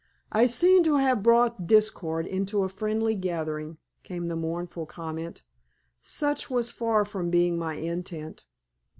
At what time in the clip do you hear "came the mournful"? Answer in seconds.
4.01-4.87